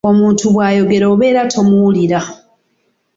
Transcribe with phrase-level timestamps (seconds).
[0.09, 2.19] Omuntu bw’ayogera obeera tomuwulira.